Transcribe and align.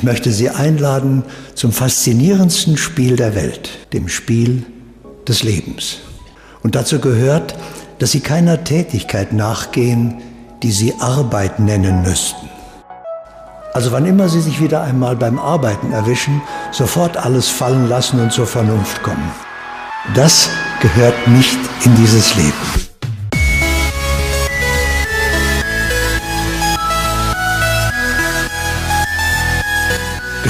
Ich 0.00 0.04
möchte 0.04 0.32
Sie 0.32 0.48
einladen 0.48 1.24
zum 1.54 1.72
faszinierendsten 1.72 2.78
Spiel 2.78 3.16
der 3.16 3.34
Welt, 3.34 3.68
dem 3.92 4.08
Spiel 4.08 4.64
des 5.28 5.42
Lebens. 5.42 5.98
Und 6.62 6.74
dazu 6.74 7.00
gehört, 7.00 7.54
dass 7.98 8.12
Sie 8.12 8.20
keiner 8.20 8.64
Tätigkeit 8.64 9.34
nachgehen, 9.34 10.22
die 10.62 10.72
Sie 10.72 10.94
Arbeit 11.00 11.60
nennen 11.60 12.00
müssten. 12.00 12.48
Also 13.74 13.92
wann 13.92 14.06
immer 14.06 14.30
Sie 14.30 14.40
sich 14.40 14.62
wieder 14.62 14.80
einmal 14.80 15.16
beim 15.16 15.38
Arbeiten 15.38 15.92
erwischen, 15.92 16.40
sofort 16.72 17.18
alles 17.18 17.50
fallen 17.50 17.86
lassen 17.86 18.20
und 18.20 18.32
zur 18.32 18.46
Vernunft 18.46 19.02
kommen. 19.02 19.30
Das 20.14 20.48
gehört 20.80 21.28
nicht 21.28 21.58
in 21.84 21.94
dieses 21.96 22.34
Leben. 22.36 22.89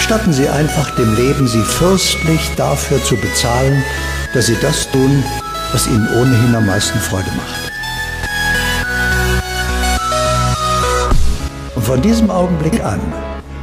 Gestatten 0.00 0.32
Sie 0.32 0.48
einfach 0.48 0.90
dem 0.96 1.14
Leben, 1.14 1.46
Sie 1.46 1.62
fürstlich 1.62 2.40
dafür 2.56 3.04
zu 3.04 3.16
bezahlen, 3.16 3.84
dass 4.32 4.46
Sie 4.46 4.56
das 4.60 4.90
tun, 4.90 5.22
was 5.72 5.86
Ihnen 5.86 6.08
ohnehin 6.18 6.54
am 6.54 6.64
meisten 6.66 6.98
Freude 6.98 7.30
macht. 7.36 7.70
Und 11.76 11.84
von 11.84 12.00
diesem 12.00 12.30
Augenblick 12.30 12.82
an 12.82 13.00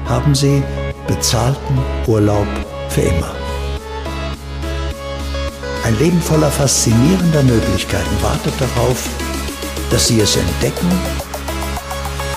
haben 0.05 0.35
Sie 0.35 0.63
bezahlten 1.07 1.79
Urlaub 2.05 2.47
für 2.89 3.01
immer. 3.01 3.31
Ein 5.83 5.97
Leben 5.97 6.21
voller 6.21 6.51
faszinierender 6.51 7.41
Möglichkeiten 7.43 8.21
wartet 8.21 8.53
darauf, 8.59 9.09
dass 9.89 10.07
Sie 10.07 10.21
es 10.21 10.37
entdecken 10.37 10.91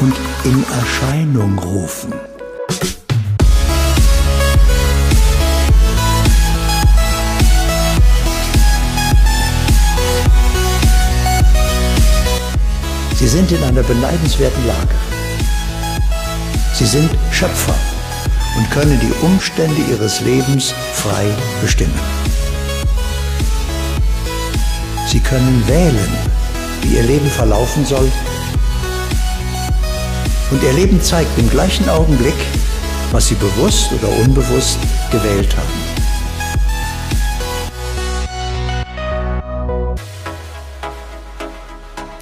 und 0.01 0.17
in 0.45 0.65
Erscheinung 0.81 1.59
rufen. 1.59 2.30
Sie 13.21 13.29
sind 13.29 13.53
in 13.53 13.63
einer 13.63 13.83
beneidenswerten 13.83 14.67
Lage. 14.67 14.95
Sie 16.73 16.87
sind 16.87 17.11
Schöpfer 17.31 17.75
und 18.57 18.71
können 18.71 18.99
die 18.99 19.13
Umstände 19.23 19.79
ihres 19.91 20.23
Lebens 20.23 20.73
frei 20.95 21.27
bestimmen. 21.61 22.01
Sie 25.07 25.21
können 25.21 25.63
wählen, 25.69 26.13
wie 26.81 26.97
ihr 26.97 27.03
Leben 27.03 27.29
verlaufen 27.29 27.85
soll. 27.85 28.11
Und 30.51 30.63
ihr 30.63 30.73
Leben 30.73 31.03
zeigt 31.03 31.39
im 31.39 31.51
gleichen 31.51 31.91
Augenblick, 31.91 32.41
was 33.13 33.29
sie 33.29 33.35
bewusst 33.35 33.93
oder 33.93 34.09
unbewusst 34.25 34.79
gewählt 35.13 35.55
haben. 35.55 36.20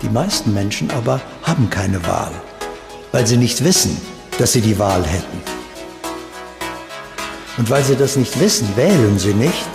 Die 0.02 0.08
meisten 0.08 0.54
Menschen 0.54 0.90
aber 0.92 1.20
haben 1.42 1.70
keine 1.70 2.06
Wahl, 2.06 2.30
weil 3.10 3.26
sie 3.26 3.36
nicht 3.36 3.64
wissen, 3.64 4.00
dass 4.38 4.52
sie 4.52 4.60
die 4.60 4.78
Wahl 4.78 5.04
hätten. 5.04 5.42
Und 7.56 7.68
weil 7.68 7.82
sie 7.82 7.96
das 7.96 8.14
nicht 8.14 8.38
wissen, 8.38 8.68
wählen 8.76 9.18
sie 9.18 9.34
nicht. 9.34 9.66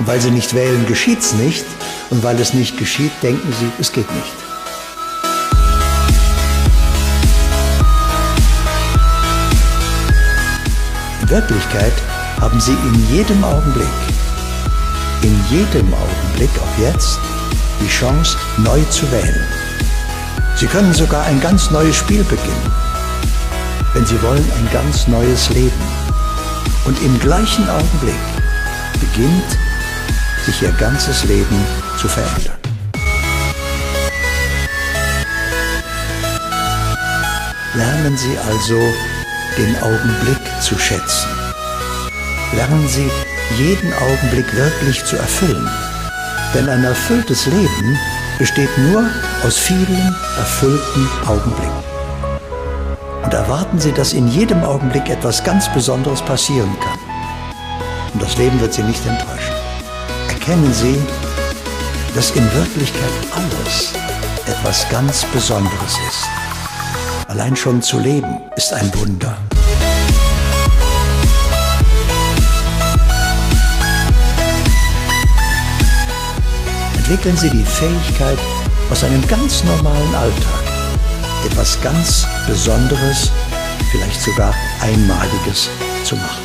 Und 0.00 0.08
weil 0.08 0.20
sie 0.20 0.32
nicht 0.32 0.52
wählen, 0.52 0.84
geschieht's 0.88 1.32
nicht. 1.34 1.64
Und 2.10 2.24
weil 2.24 2.40
es 2.40 2.54
nicht 2.54 2.76
geschieht, 2.76 3.12
denken 3.22 3.54
sie, 3.60 3.70
es 3.80 3.92
geht 3.92 4.10
nicht. 4.12 4.32
In 11.22 11.30
Wirklichkeit 11.30 11.92
haben 12.40 12.60
sie 12.60 12.72
in 12.72 13.16
jedem 13.16 13.44
Augenblick, 13.44 13.86
in 15.22 15.40
jedem 15.50 15.94
Augenblick, 15.94 16.50
auch 16.60 16.80
jetzt, 16.80 17.20
die 17.80 17.88
Chance, 17.88 18.36
neu 18.58 18.82
zu 18.90 19.10
wählen. 19.12 19.46
Sie 20.56 20.66
können 20.66 20.92
sogar 20.94 21.24
ein 21.24 21.40
ganz 21.40 21.70
neues 21.70 21.96
Spiel 21.96 22.24
beginnen, 22.24 22.72
wenn 23.92 24.06
Sie 24.06 24.20
wollen, 24.22 24.44
ein 24.58 24.68
ganz 24.72 25.06
neues 25.06 25.50
Leben. 25.50 25.84
Und 26.84 27.00
im 27.02 27.18
gleichen 27.18 27.68
Augenblick 27.68 28.14
beginnt 29.00 29.58
sich 30.46 30.62
Ihr 30.62 30.72
ganzes 30.72 31.24
Leben 31.24 31.56
zu 31.98 32.08
verändern. 32.08 32.56
Lernen 37.74 38.16
Sie 38.16 38.38
also 38.48 38.78
den 39.58 39.76
Augenblick 39.82 40.62
zu 40.62 40.78
schätzen. 40.78 41.28
Lernen 42.54 42.88
Sie 42.88 43.10
jeden 43.58 43.92
Augenblick 43.92 44.46
wirklich 44.54 45.04
zu 45.04 45.16
erfüllen. 45.16 45.68
Denn 46.54 46.68
ein 46.68 46.84
erfülltes 46.84 47.46
Leben 47.46 47.98
besteht 48.38 48.70
nur 48.78 49.04
aus 49.44 49.58
vielen 49.58 50.14
erfüllten 50.38 51.08
Augenblicken. 51.26 51.84
Und 53.22 53.34
erwarten 53.34 53.78
Sie, 53.78 53.92
dass 53.92 54.12
in 54.12 54.28
jedem 54.28 54.62
Augenblick 54.62 55.08
etwas 55.10 55.42
ganz 55.42 55.68
Besonderes 55.72 56.22
passieren 56.22 56.70
kann. 56.80 56.98
Und 58.12 58.22
das 58.22 58.36
Leben 58.36 58.60
wird 58.60 58.72
Sie 58.72 58.82
nicht 58.82 59.04
enttäuschen. 59.04 59.54
Erkennen 60.28 60.72
Sie, 60.72 60.96
dass 62.14 62.30
in 62.30 62.44
Wirklichkeit 62.54 63.12
alles 63.34 63.92
etwas 64.46 64.88
ganz 64.88 65.24
Besonderes 65.24 65.98
ist. 66.08 66.28
Allein 67.28 67.56
schon 67.56 67.82
zu 67.82 67.98
leben 67.98 68.40
ist 68.56 68.72
ein 68.72 68.90
Wunder. 68.94 69.36
Entwickeln 77.06 77.36
Sie 77.36 77.50
die 77.50 77.64
Fähigkeit, 77.64 78.36
aus 78.90 79.04
einem 79.04 79.24
ganz 79.28 79.62
normalen 79.62 80.12
Alltag 80.16 80.64
etwas 81.44 81.80
ganz 81.80 82.26
Besonderes, 82.48 83.30
vielleicht 83.92 84.20
sogar 84.20 84.52
Einmaliges 84.80 85.70
zu 86.02 86.16
machen. 86.16 86.42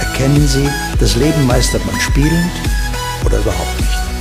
Erkennen 0.00 0.48
Sie, 0.48 0.68
das 0.98 1.14
Leben 1.14 1.46
meistert 1.46 1.86
man 1.86 2.00
spielend 2.00 2.50
oder 3.24 3.38
überhaupt 3.38 3.80
nicht. 3.80 4.11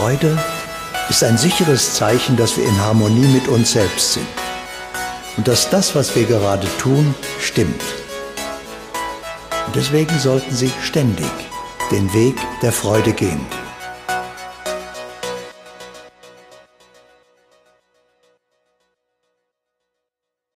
Freude 0.00 0.38
ist 1.10 1.22
ein 1.22 1.36
sicheres 1.36 1.92
Zeichen, 1.92 2.34
dass 2.38 2.56
wir 2.56 2.64
in 2.64 2.80
Harmonie 2.80 3.26
mit 3.26 3.48
uns 3.48 3.72
selbst 3.72 4.14
sind 4.14 4.26
und 5.36 5.46
dass 5.46 5.68
das, 5.68 5.94
was 5.94 6.16
wir 6.16 6.24
gerade 6.24 6.66
tun, 6.78 7.14
stimmt. 7.38 7.82
Und 9.66 9.76
deswegen 9.76 10.18
sollten 10.18 10.54
Sie 10.54 10.72
ständig 10.82 11.30
den 11.90 12.10
Weg 12.14 12.36
der 12.62 12.72
Freude 12.72 13.12
gehen. 13.12 13.44